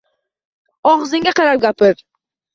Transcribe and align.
Og‘zingga 0.93 1.35
qarab 1.41 1.63
gapir 1.69 2.05